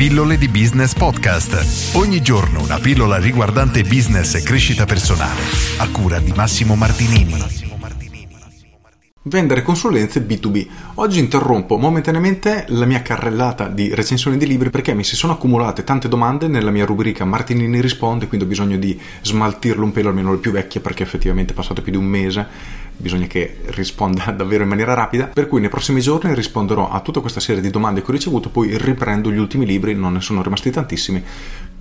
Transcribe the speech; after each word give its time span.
Pillole 0.00 0.38
di 0.38 0.48
Business 0.48 0.94
Podcast. 0.94 1.94
Ogni 1.94 2.22
giorno 2.22 2.62
una 2.62 2.78
pillola 2.78 3.18
riguardante 3.18 3.82
business 3.82 4.34
e 4.34 4.42
crescita 4.42 4.86
personale. 4.86 5.42
A 5.76 5.90
cura 5.90 6.18
di 6.20 6.32
Massimo 6.34 6.74
Martinini. 6.74 7.34
Vendere 9.24 9.60
consulenze 9.60 10.24
B2B. 10.24 10.66
Oggi 10.94 11.18
interrompo 11.18 11.76
momentaneamente 11.76 12.64
la 12.68 12.86
mia 12.86 13.02
carrellata 13.02 13.68
di 13.68 13.94
recensioni 13.94 14.38
di 14.38 14.46
libri 14.46 14.70
perché 14.70 14.94
mi 14.94 15.04
si 15.04 15.16
sono 15.16 15.34
accumulate 15.34 15.84
tante 15.84 16.08
domande 16.08 16.48
nella 16.48 16.70
mia 16.70 16.86
rubrica 16.86 17.26
Martinini 17.26 17.82
risponde, 17.82 18.26
quindi 18.26 18.46
ho 18.46 18.48
bisogno 18.48 18.78
di 18.78 18.98
smaltirlo 19.20 19.84
un 19.84 19.92
pelo, 19.92 20.08
almeno 20.08 20.32
le 20.32 20.38
più 20.38 20.50
vecchie 20.50 20.80
perché 20.80 21.02
effettivamente 21.02 21.52
è 21.52 21.54
passato 21.54 21.82
più 21.82 21.92
di 21.92 21.98
un 21.98 22.06
mese 22.06 22.88
bisogna 23.00 23.26
che 23.26 23.56
risponda 23.66 24.30
davvero 24.36 24.62
in 24.62 24.68
maniera 24.68 24.94
rapida, 24.94 25.26
per 25.26 25.48
cui 25.48 25.60
nei 25.60 25.68
prossimi 25.68 26.00
giorni 26.00 26.34
risponderò 26.34 26.90
a 26.90 27.00
tutta 27.00 27.20
questa 27.20 27.40
serie 27.40 27.62
di 27.62 27.70
domande 27.70 28.02
che 28.02 28.10
ho 28.10 28.12
ricevuto, 28.12 28.50
poi 28.50 28.76
riprendo 28.78 29.32
gli 29.32 29.38
ultimi 29.38 29.66
libri, 29.66 29.94
non 29.94 30.12
ne 30.12 30.20
sono 30.20 30.42
rimasti 30.42 30.70
tantissimi, 30.70 31.22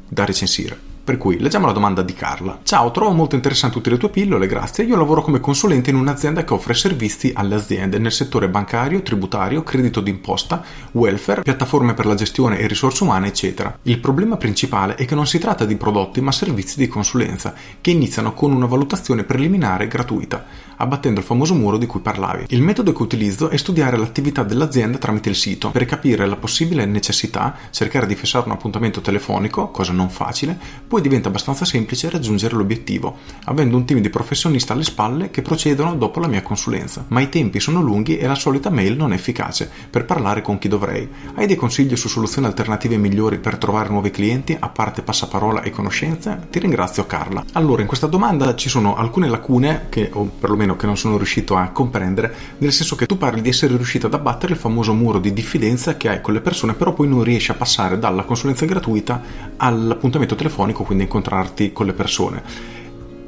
da 0.08 0.26
recensire. 0.26 0.89
Per 1.10 1.18
cui 1.18 1.40
leggiamo 1.40 1.66
la 1.66 1.72
domanda 1.72 2.04
di 2.04 2.14
Carla. 2.14 2.60
Ciao, 2.62 2.92
trovo 2.92 3.12
molto 3.14 3.34
interessanti 3.34 3.78
tutte 3.78 3.90
le 3.90 3.98
tue 3.98 4.10
pillole, 4.10 4.46
grazie. 4.46 4.84
Io 4.84 4.96
lavoro 4.96 5.24
come 5.24 5.40
consulente 5.40 5.90
in 5.90 5.96
un'azienda 5.96 6.44
che 6.44 6.54
offre 6.54 6.76
servizi 6.76 7.32
alle 7.34 7.56
aziende 7.56 7.98
nel 7.98 8.12
settore 8.12 8.48
bancario, 8.48 9.02
tributario, 9.02 9.64
credito 9.64 10.02
d'imposta, 10.02 10.62
welfare, 10.92 11.42
piattaforme 11.42 11.96
per 11.96 12.06
la 12.06 12.14
gestione 12.14 12.60
e 12.60 12.68
risorse 12.68 13.02
umane, 13.02 13.26
eccetera. 13.26 13.76
Il 13.82 13.98
problema 13.98 14.38
principale 14.38 14.94
è 14.94 15.06
che 15.06 15.16
non 15.16 15.26
si 15.26 15.40
tratta 15.40 15.66
di 15.66 15.78
prodotti 15.78 16.22
ma 16.22 16.32
servizi 16.32 16.78
di 16.78 16.88
consulenza, 16.88 17.56
che 17.82 17.90
iniziano 17.90 18.36
con 18.36 18.52
una 18.52 18.68
valutazione 18.68 19.24
preliminare 19.24 19.88
gratuita, 19.88 20.46
abbattendo 20.76 21.22
il 21.22 21.26
famoso 21.26 21.56
muro 21.56 21.78
di 21.78 21.88
cui 21.88 22.02
parlavi. 22.02 22.46
Il 22.50 22.62
metodo 22.62 22.94
che 22.94 23.02
utilizzo 23.02 23.50
è 23.50 23.58
studiare 23.58 23.98
l'attività 23.98 24.44
dell'azienda 24.44 25.00
tramite 25.00 25.30
il 25.30 25.36
sito, 25.36 25.72
per 25.72 25.86
capire 25.86 26.28
la 26.28 26.36
possibile 26.36 26.86
necessità, 26.86 27.56
cercare 27.72 28.06
di 28.06 28.14
fissare 28.14 28.46
un 28.46 28.52
appuntamento 28.52 29.02
telefonico, 29.02 29.72
cosa 29.72 29.92
non 29.92 30.12
facile, 30.12 30.56
poi 30.88 30.98
poi 31.00 31.08
diventa 31.08 31.30
abbastanza 31.30 31.64
semplice 31.64 32.10
raggiungere 32.10 32.56
l'obiettivo, 32.56 33.20
avendo 33.46 33.78
un 33.78 33.86
team 33.86 34.02
di 34.02 34.10
professionisti 34.10 34.74
alle 34.74 34.84
spalle 34.84 35.32
che 35.32 35.42
procedono 35.42 35.96
dopo 35.96 36.20
la 36.20 36.28
mia 36.28 36.42
consulenza. 36.42 37.06
Ma 37.08 37.22
i 37.22 37.30
tempi 37.30 37.62
sono 37.62 37.82
lunghi 37.82 38.18
e 38.18 38.28
la 38.28 38.36
solita 38.36 38.70
mail 38.70 38.98
non 38.98 39.14
è 39.14 39.16
efficace 39.16 39.70
per 39.90 40.04
parlare 40.04 40.42
con 40.42 40.58
chi 40.58 40.68
dovrei. 40.68 41.08
Hai 41.36 41.48
dei 41.48 41.56
consigli 41.56 41.96
su 41.96 42.10
soluzioni 42.10 42.48
alternative 42.48 42.98
migliori 42.98 43.40
per 43.40 43.58
trovare 43.58 43.90
nuovi 43.90 44.12
clienti, 44.12 44.58
a 44.60 44.68
parte 44.68 45.02
passaparola 45.02 45.62
e 45.62 45.70
conoscenze? 45.70 46.48
Ti 46.50 46.60
ringrazio 46.60 47.06
Carla. 47.06 47.46
Allora, 47.54 47.82
in 47.82 47.88
questa 47.88 48.08
domanda 48.08 48.56
ci 48.56 48.68
sono 48.68 48.96
alcune 48.96 49.30
lacune 49.30 49.86
che, 49.88 50.10
o 50.12 50.26
perlomeno 50.26 50.76
che 50.76 50.86
non 50.86 50.98
sono 50.98 51.16
riuscito 51.16 51.56
a 51.56 51.70
comprendere, 51.70 52.34
nel 52.58 52.74
senso 52.74 52.98
che 52.98 53.06
tu 53.06 53.18
parli 53.18 53.42
di 53.42 53.50
essere 53.50 53.76
riuscito 53.78 54.08
ad 54.08 54.14
abbattere 54.14 54.54
il 54.54 54.60
famoso 54.60 54.94
muro 54.94 55.20
di 55.20 55.32
diffidenza 55.32 55.96
che 55.96 56.10
hai 56.10 56.22
con 56.22 56.34
le 56.34 56.42
persone, 56.42 56.74
però 56.74 56.92
poi 56.92 57.08
non 57.08 57.24
riesci 57.24 57.52
a 57.52 57.56
passare 57.56 57.98
dalla 57.98 58.24
consulenza 58.24 58.66
gratuita 58.66 59.22
all'appuntamento 59.56 60.36
telefonico 60.36 60.84
quindi 60.90 61.04
incontrarti 61.04 61.72
con 61.72 61.86
le 61.86 61.94
persone. 61.94 62.42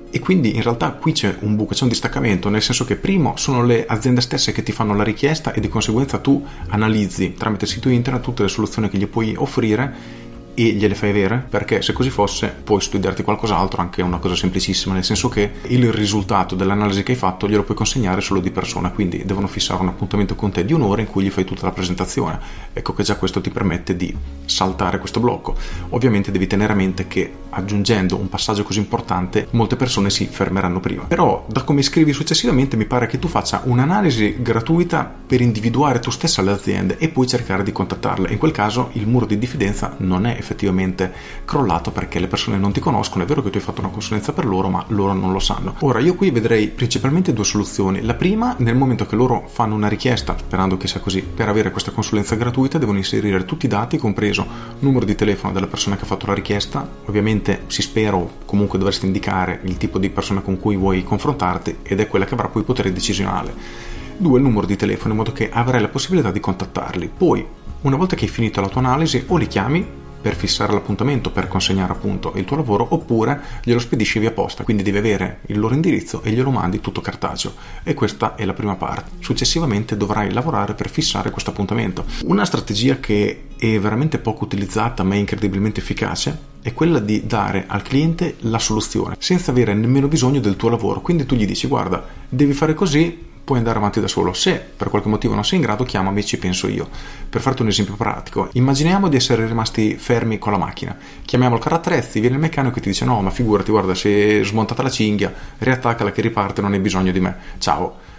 E 0.09 0.19
quindi 0.19 0.55
in 0.55 0.63
realtà 0.63 0.93
qui 0.93 1.11
c'è 1.11 1.35
un 1.41 1.55
buco, 1.55 1.75
c'è 1.75 1.83
un 1.83 1.89
distaccamento, 1.89 2.49
nel 2.49 2.63
senso 2.63 2.85
che 2.85 2.95
primo 2.95 3.37
sono 3.37 3.63
le 3.63 3.85
aziende 3.85 4.19
stesse 4.19 4.51
che 4.51 4.63
ti 4.63 4.71
fanno 4.71 4.95
la 4.95 5.03
richiesta 5.03 5.53
e 5.53 5.59
di 5.59 5.69
conseguenza 5.69 6.17
tu 6.17 6.43
analizzi 6.69 7.35
tramite 7.35 7.67
sito 7.67 7.87
internet 7.87 8.23
tutte 8.23 8.41
le 8.41 8.49
soluzioni 8.49 8.89
che 8.89 8.97
gli 8.97 9.05
puoi 9.05 9.35
offrire 9.37 10.19
e 10.55 10.71
gliele 10.71 10.95
fai 10.95 11.11
avere 11.11 11.45
perché 11.47 11.83
se 11.83 11.93
così 11.93 12.09
fosse 12.09 12.53
puoi 12.63 12.81
studiarti 12.81 13.23
qualcos'altro 13.23 13.79
anche 13.79 14.01
una 14.01 14.17
cosa 14.17 14.35
semplicissima 14.35 14.93
nel 14.93 15.05
senso 15.05 15.29
che 15.29 15.51
il 15.67 15.93
risultato 15.93 16.55
dell'analisi 16.55 17.03
che 17.03 17.13
hai 17.13 17.17
fatto 17.17 17.47
glielo 17.47 17.63
puoi 17.63 17.77
consegnare 17.77 18.19
solo 18.19 18.41
di 18.41 18.51
persona 18.51 18.91
quindi 18.91 19.23
devono 19.23 19.47
fissare 19.47 19.81
un 19.81 19.87
appuntamento 19.87 20.35
con 20.35 20.51
te 20.51 20.65
di 20.65 20.73
un'ora 20.73 20.99
in 20.99 21.07
cui 21.07 21.23
gli 21.23 21.29
fai 21.29 21.45
tutta 21.45 21.65
la 21.67 21.71
presentazione 21.71 22.37
ecco 22.73 22.93
che 22.93 23.03
già 23.03 23.15
questo 23.15 23.39
ti 23.39 23.49
permette 23.49 23.95
di 23.95 24.13
saltare 24.51 24.99
questo 24.99 25.19
blocco 25.19 25.55
ovviamente 25.89 26.31
devi 26.31 26.47
tenere 26.47 26.73
a 26.73 26.75
mente 26.75 27.07
che 27.07 27.31
aggiungendo 27.49 28.17
un 28.17 28.29
passaggio 28.29 28.63
così 28.63 28.79
importante 28.79 29.47
molte 29.51 29.75
persone 29.75 30.09
si 30.09 30.27
fermeranno 30.27 30.79
prima 30.79 31.03
però 31.03 31.45
da 31.47 31.63
come 31.63 31.81
scrivi 31.81 32.13
successivamente 32.13 32.77
mi 32.77 32.85
pare 32.85 33.07
che 33.07 33.19
tu 33.19 33.27
faccia 33.27 33.61
un'analisi 33.65 34.37
gratuita 34.41 35.11
per 35.25 35.41
individuare 35.41 35.99
tu 35.99 36.11
stessa 36.11 36.41
le 36.41 36.51
aziende 36.51 36.97
e 36.97 37.09
poi 37.09 37.27
cercare 37.27 37.63
di 37.63 37.71
contattarle 37.71 38.29
in 38.31 38.37
quel 38.37 38.51
caso 38.51 38.89
il 38.93 39.07
muro 39.07 39.25
di 39.25 39.37
diffidenza 39.37 39.95
non 39.97 40.25
è 40.25 40.35
effettivamente 40.37 41.11
crollato 41.45 41.91
perché 41.91 42.19
le 42.19 42.27
persone 42.27 42.57
non 42.57 42.71
ti 42.71 42.79
conoscono. 42.79 43.23
È 43.23 43.27
vero 43.27 43.41
che 43.41 43.49
tu 43.49 43.57
hai 43.57 43.63
fatto 43.63 43.81
una 43.81 43.89
consulenza 43.89 44.33
per 44.33 44.45
loro, 44.45 44.69
ma 44.69 44.83
loro 44.87 45.13
non 45.13 45.31
lo 45.31 45.39
sanno. 45.39 45.75
Ora, 45.79 45.99
io 45.99 46.15
qui 46.15 46.31
vedrei 46.31 46.67
principalmente 46.67 47.33
due 47.33 47.43
soluzioni. 47.43 48.01
La 48.01 48.13
prima, 48.13 48.55
nel 48.59 48.75
momento 48.75 49.05
che 49.05 49.15
loro 49.15 49.47
fanno 49.47 49.75
una 49.75 49.87
richiesta, 49.87 50.35
sperando 50.37 50.77
che 50.77 50.87
sia 50.87 50.99
così, 50.99 51.21
per 51.21 51.47
avere 51.47 51.71
questa 51.71 51.91
consulenza 51.91 52.35
gratuita, 52.35 52.77
devono 52.77 52.97
inserire 52.97 53.45
tutti 53.45 53.65
i 53.65 53.69
dati, 53.69 53.97
compreso 53.97 54.40
numero 54.79 55.05
di 55.05 55.15
telefono 55.15 55.53
della 55.53 55.67
persona 55.67 55.95
che 55.95 56.03
ha 56.03 56.07
fatto 56.07 56.25
la 56.27 56.33
richiesta. 56.33 56.87
Ovviamente 57.05 57.63
si 57.67 57.81
spera 57.81 58.15
o 58.15 58.31
comunque 58.45 58.77
dovresti 58.77 59.05
indicare 59.05 59.59
il 59.63 59.77
tipo 59.77 59.99
di 59.99 60.09
persona 60.09 60.41
con 60.41 60.59
cui 60.59 60.75
vuoi 60.75 61.03
confrontarti 61.03 61.77
ed 61.83 61.99
è 61.99 62.07
quella 62.07 62.25
che 62.25 62.33
avrà 62.33 62.47
poi 62.47 62.63
potere 62.63 62.91
decisionale. 62.91 63.53
Due, 64.17 64.37
il 64.37 64.43
numero 64.43 64.67
di 64.67 64.75
telefono 64.75 65.11
in 65.11 65.17
modo 65.17 65.31
che 65.31 65.49
avrai 65.51 65.81
la 65.81 65.87
possibilità 65.87 66.31
di 66.31 66.39
contattarli. 66.39 67.09
Poi, 67.15 67.45
una 67.81 67.95
volta 67.95 68.15
che 68.15 68.25
hai 68.25 68.31
finito 68.31 68.61
la 68.61 68.69
tua 68.69 68.81
analisi, 68.81 69.23
o 69.27 69.37
li 69.37 69.47
chiami 69.47 69.99
per 70.21 70.35
fissare 70.35 70.73
l'appuntamento, 70.73 71.31
per 71.31 71.47
consegnare 71.47 71.93
appunto 71.93 72.33
il 72.35 72.45
tuo 72.45 72.57
lavoro, 72.57 72.87
oppure 72.89 73.41
glielo 73.63 73.79
spedisci 73.79 74.19
via 74.19 74.31
posta, 74.31 74.63
quindi 74.63 74.83
devi 74.83 74.97
avere 74.97 75.39
il 75.47 75.59
loro 75.59 75.73
indirizzo 75.73 76.21
e 76.23 76.31
glielo 76.31 76.51
mandi 76.51 76.79
tutto 76.79 77.01
cartaceo. 77.01 77.53
E 77.83 77.93
questa 77.93 78.35
è 78.35 78.45
la 78.45 78.53
prima 78.53 78.75
parte. 78.75 79.11
Successivamente 79.19 79.97
dovrai 79.97 80.31
lavorare 80.31 80.73
per 80.73 80.89
fissare 80.89 81.31
questo 81.31 81.49
appuntamento. 81.49 82.05
Una 82.23 82.45
strategia 82.45 82.99
che 82.99 83.45
è 83.57 83.79
veramente 83.79 84.19
poco 84.19 84.43
utilizzata 84.43 85.03
ma 85.03 85.15
è 85.15 85.17
incredibilmente 85.17 85.79
efficace 85.79 86.49
è 86.61 86.73
quella 86.73 86.99
di 86.99 87.25
dare 87.25 87.65
al 87.67 87.81
cliente 87.81 88.35
la 88.41 88.59
soluzione 88.59 89.15
senza 89.17 89.51
avere 89.51 89.73
nemmeno 89.73 90.07
bisogno 90.07 90.39
del 90.39 90.55
tuo 90.55 90.69
lavoro. 90.69 91.01
Quindi 91.01 91.25
tu 91.25 91.35
gli 91.35 91.45
dici 91.45 91.67
guarda, 91.67 92.03
devi 92.29 92.53
fare 92.53 92.73
così, 92.73 93.29
puoi 93.43 93.57
andare 93.59 93.77
avanti 93.77 93.99
da 93.99 94.07
solo. 94.07 94.33
Se 94.33 94.59
per 94.75 94.89
qualche 94.89 95.09
motivo 95.09 95.33
non 95.33 95.43
sei 95.43 95.59
in 95.59 95.65
grado, 95.65 95.83
chiamami 95.83 96.19
e 96.19 96.25
ci 96.25 96.37
penso 96.37 96.67
io. 96.67 96.89
Per 97.29 97.41
farti 97.41 97.61
un 97.61 97.69
esempio 97.69 97.95
pratico, 97.95 98.49
immaginiamo 98.53 99.07
di 99.07 99.15
essere 99.15 99.45
rimasti 99.45 99.95
fermi 99.95 100.37
con 100.37 100.51
la 100.51 100.57
macchina. 100.57 100.97
Chiamiamo 101.25 101.55
il 101.55 101.61
carattrezzi, 101.61 102.19
viene 102.19 102.35
il 102.35 102.41
meccanico 102.41 102.77
e 102.77 102.81
ti 102.81 102.89
dice: 102.89 103.05
No, 103.05 103.21
ma 103.21 103.29
figurati, 103.29 103.71
guarda, 103.71 103.95
si 103.95 104.09
è 104.09 104.43
smontata 104.43 104.83
la 104.83 104.89
cinghia, 104.89 105.33
riattaccala 105.57 106.11
che 106.11 106.21
riparte, 106.21 106.61
non 106.61 106.73
hai 106.73 106.79
bisogno 106.79 107.11
di 107.11 107.19
me. 107.19 107.35
Ciao 107.57 108.09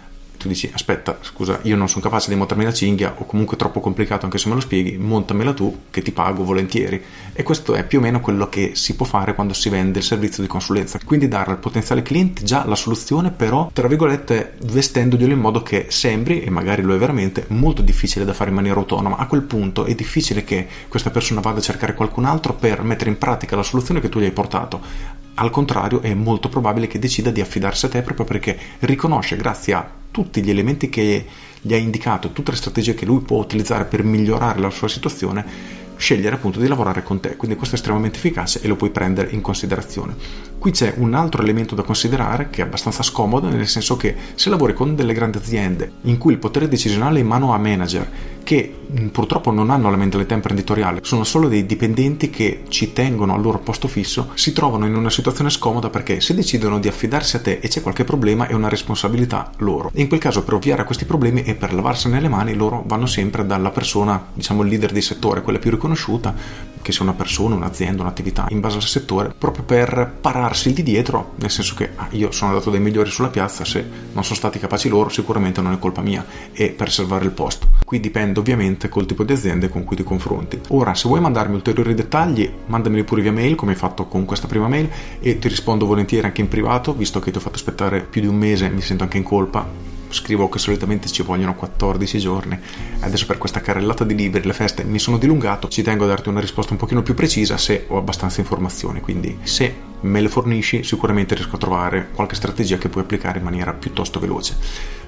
tu 0.43 0.49
dici 0.49 0.69
aspetta 0.73 1.19
scusa 1.21 1.61
io 1.63 1.77
non 1.77 1.89
sono 1.89 2.03
capace 2.03 2.29
di 2.29 2.35
montarmi 2.35 2.65
la 2.65 2.73
cinghia 2.73 3.15
o 3.17 3.25
comunque 3.25 3.57
troppo 3.57 3.81
complicato 3.81 4.25
anche 4.25 4.39
se 4.39 4.49
me 4.49 4.55
lo 4.57 4.61
spieghi 4.61 4.99
montamela 4.99 5.53
tu 5.53 5.85
che 5.91 6.03
ti 6.03 6.11
pago 6.11 6.43
volentieri. 6.45 7.01
E 7.33 7.43
questo 7.43 7.75
è 7.75 7.87
più 7.87 7.99
o 7.99 8.03
meno 8.03 8.21
quello 8.21 8.49
che 8.49 8.73
si 8.75 8.97
può 8.97 9.07
fare 9.07 9.35
quando 9.35 9.55
si 9.55 9.69
vende 9.69 9.99
il 10.01 10.05
servizio 10.05 10.43
di 10.43 10.49
consulenza. 10.49 10.99
Quindi 11.05 11.29
dare 11.29 11.53
al 11.53 11.59
potenziale 11.59 12.03
cliente 12.03 12.43
già 12.43 12.65
la 12.67 12.75
soluzione 12.75 13.31
però 13.31 13.71
tra 13.73 13.87
virgolette 13.87 14.55
vestendoglielo 14.65 15.33
in 15.33 15.39
modo 15.39 15.63
che 15.63 15.87
sembri 15.89 16.43
e 16.43 16.51
magari 16.51 16.83
lo 16.83 16.95
è 16.95 16.99
veramente 16.99 17.45
molto 17.49 17.83
difficile 17.83 18.25
da 18.25 18.33
fare 18.33 18.51
in 18.51 18.57
maniera 18.57 18.79
autonoma. 18.79 19.17
A 19.17 19.27
quel 19.27 19.43
punto 19.43 19.85
è 19.85 19.95
difficile 19.95 20.43
che 20.43 20.67
questa 20.89 21.11
persona 21.11 21.41
vada 21.41 21.59
a 21.59 21.63
cercare 21.63 21.95
qualcun 21.95 22.25
altro 22.25 22.55
per 22.55 22.83
mettere 22.83 23.11
in 23.11 23.19
pratica 23.19 23.55
la 23.55 23.63
soluzione 23.63 24.01
che 24.01 24.09
tu 24.09 24.19
gli 24.19 24.25
hai 24.25 24.33
portato 24.33 25.21
al 25.35 25.51
contrario 25.51 26.01
è 26.03 26.15
molto 26.15 26.49
probabile 26.49 26.87
che 26.87 26.99
decida 26.99 27.31
di 27.31 27.41
affidarsi 27.41 27.87
a 27.87 27.89
te 27.89 28.03
proprio 28.03 28.27
perché 28.27 28.59
riconosce 28.81 29.37
grazie 29.37 29.75
a 29.75 29.91
tutti 30.11 30.43
gli 30.43 30.51
elementi 30.51 30.89
che 30.91 31.25
gli 31.61 31.73
hai 31.73 31.83
indicato, 31.83 32.33
tutte 32.33 32.51
le 32.51 32.57
strategie 32.57 32.95
che 32.95 33.07
lui 33.07 33.21
può 33.21 33.39
utilizzare 33.39 33.85
per 33.85 34.03
migliorare 34.03 34.61
la 34.61 34.69
sua 34.69 34.89
situazione, 34.89 35.81
scegliere 35.97 36.35
appunto 36.35 36.59
di 36.59 36.67
lavorare 36.67 37.03
con 37.03 37.21
te. 37.21 37.37
Quindi 37.37 37.57
questo 37.57 37.77
è 37.77 37.79
estremamente 37.79 38.19
efficace 38.19 38.61
e 38.61 38.69
lo 38.69 38.77
puoi 38.77 38.91
prendere 38.91 39.31
in 39.31 39.41
considerazione. 39.41 40.15
Qui 40.59 40.71
c'è 40.73 40.95
un 40.97 41.15
altro 41.15 41.43
elemento 41.43 41.75
da 41.75 41.83
considerare 41.83 42.51
che 42.51 42.61
è 42.61 42.65
abbastanza 42.65 43.03
scomodo, 43.03 43.49
nel 43.49 43.69
senso 43.69 43.97
che 43.97 44.15
se 44.35 44.51
lavori 44.51 44.75
con 44.75 44.95
delle 44.95 45.15
grandi 45.15 45.39
aziende 45.39 45.93
in 46.03 46.19
cui 46.19 46.33
il 46.33 46.39
potere 46.39 46.69
decisionale 46.69 47.19
è 47.19 47.23
in 47.23 47.29
mano 47.29 47.55
a 47.55 47.59
manager 47.59 48.11
che 48.43 48.81
purtroppo 49.11 49.51
non 49.51 49.71
hanno 49.71 49.91
la 49.91 49.97
mentalità 49.97 50.35
imprenditoriale, 50.35 51.01
sono 51.03 51.25
solo 51.25 51.49
dei 51.49 51.67
dipendenti 51.67 52.31
che 52.31 52.63
ci 52.69 52.93
tengono 52.93 53.35
al 53.35 53.41
loro 53.41 53.59
posto 53.59 53.89
fisso, 53.89 54.31
si 54.35 54.53
trovano 54.53 54.87
in 54.87 54.95
una 54.95 55.11
situazione 55.11 55.51
scomoda 55.51 55.91
perché 55.91 56.21
se 56.21 56.35
decidono 56.35 56.79
di 56.79 56.89
affidarsi 56.89 57.37
a 57.37 57.41
te 57.41 57.59
e 57.61 57.69
c'è 57.69 57.81
qualche 57.81 58.05
problema 58.05 58.47
è 58.47 58.55
una 58.55 58.69
responsabilità 58.69 59.51
loro. 59.59 59.91
E 59.95 60.03
in 60.03 60.09
quel 60.09 60.21
caso 60.21 60.43
per 60.43 60.55
ovviare 60.55 60.83
a 60.83 60.85
questi 60.85 61.05
problemi 61.05 61.43
e 61.43 61.55
per 61.55 61.73
lavarsene 61.73 62.21
le 62.21 62.29
mani 62.29 62.55
loro 62.55 62.83
vanno 62.87 63.07
sempre 63.07 63.47
dalla 63.47 63.71
persona, 63.71 64.27
diciamo 64.33 64.63
il 64.63 64.69
leader 64.69 64.93
di 64.93 65.03
settore, 65.03 65.43
quella 65.43 65.59
più 65.59 65.71
riconosciuta, 65.71 66.35
che 66.83 66.93
sia 66.93 67.03
una 67.03 67.15
persona, 67.15 67.55
un'azienda, 67.55 68.03
un'attività 68.03 68.47
in 68.51 68.61
base 68.61 68.77
al 68.77 68.83
settore, 68.83 69.33
proprio 69.37 69.65
per 69.65 70.13
pararsi 70.21 70.73
di 70.73 70.83
dietro, 70.83 71.33
nel 71.37 71.51
senso 71.51 71.75
che 71.75 71.91
ah, 71.95 72.09
io 72.11 72.31
sono 72.33 72.51
andato 72.51 72.71
dai 72.71 72.81
migliori 72.81 73.11
sulla 73.11 73.29
piazza, 73.29 73.65
se 73.65 73.85
non 74.13 74.25
sono 74.25 74.37
stati 74.37 74.59
capaci 74.59 74.89
loro 74.89 75.09
sicuramente 75.09 75.61
non 75.61 75.73
è 75.73 75.79
colpa 75.79 76.03
mia 76.03 76.25
e 76.53 76.71
per 76.71 76.91
salvare 76.91 77.25
il 77.25 77.31
posto. 77.31 77.69
Qui 77.85 78.01
dipende 78.01 78.41
ovviamente 78.41 78.89
col 78.89 79.07
tipo 79.07 79.25
di 79.25 79.33
aziende 79.33 79.69
con 79.69 79.85
cui 79.85 79.97
ti 79.97 80.03
confronti. 80.03 80.61
Ora, 80.69 80.95
se 80.95 81.09
vuoi 81.09 81.21
mandarmi 81.21 81.55
ulteriori 81.55 81.95
dettagli, 81.95 82.51
mandameli 82.67 83.05
pure 83.05 83.23
via 83.23 83.33
mail, 83.33 83.55
come 83.55 83.73
hai 83.73 83.79
fatto 83.79 84.07
con 84.07 84.25
questa 84.25 84.47
prima 84.47 84.69
mail, 84.69 84.91
e 85.21 85.39
ti 85.39 85.49
rispondo 85.49 85.87
volentieri 85.87 86.27
anche 86.27 86.41
in 86.41 86.49
privato, 86.49 86.93
visto 86.93 87.21
che 87.21 87.31
ti 87.31 87.37
ho 87.39 87.41
fatto 87.41 87.57
aspettare 87.57 88.01
più 88.03 88.21
di 88.21 88.27
un 88.27 88.37
mese, 88.37 88.69
mi 88.69 88.81
sento 88.81 89.05
anche 89.05 89.19
in 89.19 89.23
colpa 89.23 89.92
scrivo 90.13 90.49
che 90.49 90.59
solitamente 90.59 91.09
ci 91.09 91.23
vogliono 91.23 91.55
14 91.55 92.19
giorni. 92.19 92.59
Adesso 93.01 93.27
per 93.27 93.39
questa 93.39 93.61
carrellata 93.61 94.05
di 94.05 94.15
libri, 94.15 94.43
le 94.43 94.53
feste, 94.53 94.85
mi 94.85 94.99
sono 94.99 95.19
dilungato, 95.19 95.69
ci 95.69 95.83
tengo 95.83 96.05
a 96.05 96.09
darti 96.09 96.29
una 96.29 96.41
risposta 96.41 96.73
un 96.73 96.79
pochino 96.79 97.03
più 97.03 97.15
precisa 97.15 97.57
se 97.57 97.87
ho 97.89 97.97
abbastanza 97.97 98.41
informazioni, 98.41 99.01
quindi 99.01 99.39
se 99.43 99.91
me 100.03 100.21
le 100.21 100.29
fornisci 100.29 100.83
sicuramente 100.83 101.35
riesco 101.35 101.57
a 101.57 101.59
trovare 101.59 102.09
qualche 102.13 102.35
strategia 102.35 102.79
che 102.79 102.89
puoi 102.89 103.05
applicare 103.05 103.39
in 103.39 103.45
maniera 103.45 103.73
piuttosto 103.73 104.21
veloce. 104.21 104.57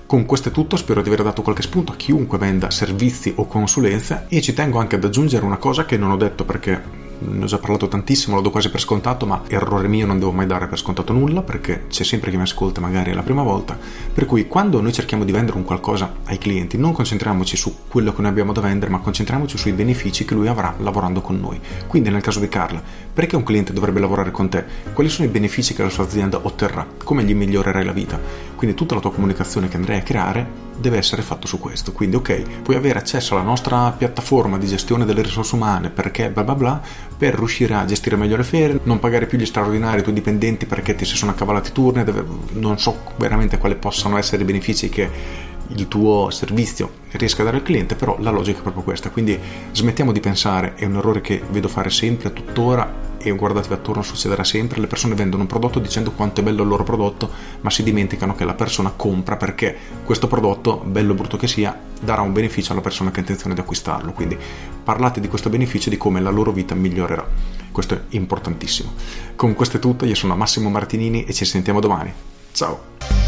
Con 0.06 0.26
questo 0.26 0.50
è 0.50 0.52
tutto, 0.52 0.76
spero 0.76 1.00
di 1.00 1.08
aver 1.08 1.22
dato 1.22 1.42
qualche 1.42 1.62
spunto 1.62 1.92
a 1.92 1.96
chiunque 1.96 2.38
venda 2.38 2.70
servizi 2.70 3.32
o 3.36 3.46
consulenza 3.46 4.26
e 4.28 4.42
ci 4.42 4.52
tengo 4.52 4.78
anche 4.78 4.96
ad 4.96 5.04
aggiungere 5.04 5.46
una 5.46 5.56
cosa 5.56 5.86
che 5.86 5.96
non 5.96 6.10
ho 6.10 6.16
detto 6.16 6.44
perché 6.44 6.80
ne 7.26 7.44
ho 7.44 7.46
già 7.46 7.58
parlato 7.58 7.88
tantissimo, 7.88 8.36
lo 8.36 8.42
do 8.42 8.50
quasi 8.50 8.70
per 8.70 8.80
scontato, 8.80 9.26
ma 9.26 9.42
errore 9.48 9.88
mio 9.88 10.06
non 10.06 10.18
devo 10.18 10.32
mai 10.32 10.46
dare 10.46 10.66
per 10.66 10.78
scontato 10.78 11.12
nulla 11.12 11.42
perché 11.42 11.86
c'è 11.88 12.04
sempre 12.04 12.30
chi 12.30 12.36
mi 12.36 12.42
ascolta 12.42 12.80
magari 12.80 13.10
è 13.10 13.14
la 13.14 13.22
prima 13.22 13.42
volta. 13.42 13.76
Per 14.12 14.26
cui 14.26 14.46
quando 14.46 14.80
noi 14.80 14.92
cerchiamo 14.92 15.24
di 15.24 15.32
vendere 15.32 15.56
un 15.56 15.64
qualcosa 15.64 16.14
ai 16.24 16.38
clienti, 16.38 16.76
non 16.76 16.92
concentriamoci 16.92 17.56
su 17.56 17.74
quello 17.88 18.12
che 18.12 18.20
noi 18.20 18.30
abbiamo 18.30 18.52
da 18.52 18.60
vendere, 18.60 18.90
ma 18.90 18.98
concentriamoci 18.98 19.56
sui 19.56 19.72
benefici 19.72 20.24
che 20.24 20.34
lui 20.34 20.48
avrà 20.48 20.74
lavorando 20.78 21.20
con 21.20 21.38
noi. 21.40 21.60
Quindi 21.86 22.10
nel 22.10 22.22
caso 22.22 22.40
di 22.40 22.48
Carla, 22.48 22.82
perché 23.12 23.36
un 23.36 23.42
cliente 23.42 23.72
dovrebbe 23.72 24.00
lavorare 24.00 24.30
con 24.30 24.48
te? 24.48 24.64
Quali 24.92 25.08
sono 25.08 25.28
i 25.28 25.30
benefici 25.30 25.74
che 25.74 25.82
la 25.82 25.90
sua 25.90 26.04
azienda 26.04 26.40
otterrà? 26.42 26.86
Come 27.02 27.24
gli 27.24 27.34
migliorerai 27.34 27.84
la 27.84 27.92
vita? 27.92 28.20
Quindi 28.56 28.76
tutta 28.76 28.94
la 28.94 29.00
tua 29.00 29.12
comunicazione 29.12 29.68
che 29.68 29.76
andrai 29.76 29.98
a 29.98 30.02
creare 30.02 30.63
deve 30.76 30.98
essere 30.98 31.22
fatto 31.22 31.46
su 31.46 31.58
questo. 31.58 31.92
Quindi, 31.92 32.16
ok, 32.16 32.60
puoi 32.62 32.76
avere 32.76 32.98
accesso 32.98 33.34
alla 33.34 33.44
nostra 33.44 33.92
piattaforma 33.96 34.58
di 34.58 34.66
gestione 34.66 35.04
delle 35.04 35.22
risorse 35.22 35.54
umane 35.54 35.90
perché 35.90 36.30
bla 36.30 36.44
bla 36.44 36.54
bla, 36.54 36.80
per 37.16 37.34
riuscire 37.34 37.74
a 37.74 37.84
gestire 37.84 38.16
meglio 38.16 38.36
le 38.36 38.44
ferie, 38.44 38.80
non 38.84 38.98
pagare 38.98 39.26
più 39.26 39.38
gli 39.38 39.46
straordinari 39.46 39.98
ai 39.98 40.02
tuoi 40.02 40.14
dipendenti 40.14 40.66
perché 40.66 40.94
ti 40.94 41.04
si 41.04 41.16
sono 41.16 41.30
accavalati 41.32 41.72
turni, 41.72 42.04
non 42.52 42.78
so 42.78 42.98
veramente 43.16 43.58
quali 43.58 43.76
possano 43.76 44.16
essere 44.18 44.42
i 44.42 44.44
benefici 44.44 44.88
che 44.88 45.52
il 45.68 45.88
tuo 45.88 46.30
servizio 46.30 47.02
riesca 47.12 47.42
a 47.42 47.44
dare 47.46 47.58
al 47.58 47.62
cliente, 47.62 47.94
però 47.94 48.16
la 48.20 48.30
logica 48.30 48.58
è 48.58 48.62
proprio 48.62 48.82
questa. 48.82 49.10
Quindi 49.10 49.38
smettiamo 49.72 50.12
di 50.12 50.20
pensare, 50.20 50.74
è 50.74 50.84
un 50.84 50.96
errore 50.96 51.20
che 51.20 51.42
vedo 51.50 51.68
fare 51.68 51.90
sempre, 51.90 52.32
tuttora, 52.32 53.03
e 53.24 53.30
guardatevi 53.32 53.74
attorno, 53.74 54.02
succederà 54.02 54.44
sempre, 54.44 54.80
le 54.80 54.86
persone 54.86 55.14
vendono 55.14 55.42
un 55.42 55.48
prodotto 55.48 55.78
dicendo 55.78 56.12
quanto 56.12 56.40
è 56.40 56.44
bello 56.44 56.62
il 56.62 56.68
loro 56.68 56.84
prodotto, 56.84 57.30
ma 57.62 57.70
si 57.70 57.82
dimenticano 57.82 58.34
che 58.34 58.44
la 58.44 58.54
persona 58.54 58.92
compra 58.94 59.36
perché 59.36 59.76
questo 60.04 60.26
prodotto, 60.26 60.82
bello 60.84 61.12
o 61.12 61.14
brutto 61.14 61.36
che 61.38 61.48
sia, 61.48 61.76
darà 62.00 62.20
un 62.20 62.32
beneficio 62.32 62.72
alla 62.72 62.82
persona 62.82 63.10
che 63.10 63.18
ha 63.18 63.20
intenzione 63.20 63.54
di 63.54 63.60
acquistarlo. 63.60 64.12
Quindi 64.12 64.36
parlate 64.84 65.20
di 65.20 65.28
questo 65.28 65.48
beneficio 65.48 65.88
e 65.88 65.92
di 65.92 65.96
come 65.96 66.20
la 66.20 66.30
loro 66.30 66.52
vita 66.52 66.74
migliorerà. 66.74 67.26
Questo 67.72 67.94
è 67.94 68.00
importantissimo. 68.10 68.92
Con 69.34 69.54
questo 69.54 69.78
è 69.78 69.80
tutto, 69.80 70.04
io 70.04 70.14
sono 70.14 70.36
Massimo 70.36 70.68
Martinini 70.68 71.24
e 71.24 71.32
ci 71.32 71.46
sentiamo 71.46 71.80
domani. 71.80 72.12
Ciao! 72.52 73.23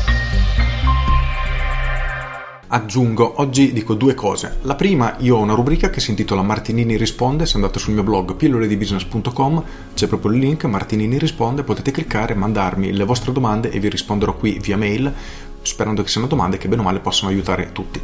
Aggiungo, 2.76 3.40
oggi 3.40 3.72
dico 3.72 3.94
due 3.94 4.12
cose. 4.12 4.58
La 4.64 4.74
prima, 4.74 5.16
io 5.20 5.36
ho 5.36 5.40
una 5.40 5.54
rubrica 5.54 5.88
che 5.88 5.98
si 5.98 6.10
intitola 6.10 6.42
Martinini 6.42 6.98
risponde, 6.98 7.46
se 7.46 7.56
andate 7.56 7.78
sul 7.78 7.94
mio 7.94 8.02
blog 8.02 8.34
pilloledibusiness.com 8.34 9.64
c'è 9.94 10.06
proprio 10.06 10.32
il 10.32 10.40
link 10.40 10.64
Martinini 10.64 11.16
risponde, 11.16 11.62
potete 11.62 11.90
cliccare, 11.90 12.34
mandarmi 12.34 12.92
le 12.92 13.04
vostre 13.04 13.32
domande 13.32 13.70
e 13.70 13.80
vi 13.80 13.88
risponderò 13.88 14.36
qui 14.36 14.58
via 14.60 14.76
mail, 14.76 15.10
sperando 15.62 16.02
che 16.02 16.10
siano 16.10 16.26
domande 16.26 16.58
che 16.58 16.68
bene 16.68 16.82
o 16.82 16.84
male 16.84 16.98
possano 16.98 17.30
aiutare 17.30 17.72
tutti. 17.72 17.98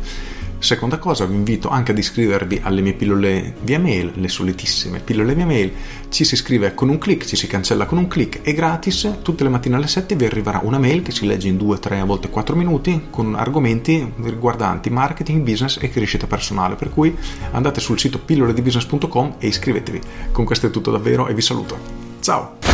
Seconda 0.62 0.98
cosa, 0.98 1.26
vi 1.26 1.34
invito 1.34 1.70
anche 1.70 1.90
ad 1.90 1.98
iscrivervi 1.98 2.60
alle 2.62 2.82
mie 2.82 2.92
pillole 2.92 3.52
via 3.62 3.80
mail, 3.80 4.12
le 4.14 4.28
solitissime 4.28 5.00
pillole 5.00 5.34
via 5.34 5.44
mail. 5.44 5.72
Ci 6.08 6.22
si 6.22 6.34
iscrive 6.34 6.72
con 6.72 6.88
un 6.88 6.98
clic, 6.98 7.24
ci 7.24 7.34
si 7.34 7.48
cancella 7.48 7.84
con 7.84 7.98
un 7.98 8.06
clic, 8.06 8.42
è 8.42 8.54
gratis. 8.54 9.16
Tutte 9.22 9.42
le 9.42 9.48
mattine 9.48 9.74
alle 9.74 9.88
7 9.88 10.14
vi 10.14 10.24
arriverà 10.24 10.60
una 10.62 10.78
mail 10.78 11.02
che 11.02 11.10
si 11.10 11.26
legge 11.26 11.48
in 11.48 11.56
2, 11.56 11.80
3, 11.80 11.98
a 11.98 12.04
volte 12.04 12.30
4 12.30 12.54
minuti 12.54 13.08
con 13.10 13.34
argomenti 13.34 14.12
riguardanti 14.22 14.88
marketing, 14.88 15.42
business 15.42 15.78
e 15.80 15.90
crescita 15.90 16.28
personale. 16.28 16.76
Per 16.76 16.90
cui 16.90 17.12
andate 17.50 17.80
sul 17.80 17.98
sito 17.98 18.20
pilloledibusiness.com 18.20 19.34
e 19.38 19.48
iscrivetevi. 19.48 20.00
Con 20.30 20.44
questo 20.44 20.68
è 20.68 20.70
tutto 20.70 20.92
davvero 20.92 21.26
e 21.26 21.34
vi 21.34 21.42
saluto. 21.42 21.76
Ciao! 22.20 22.71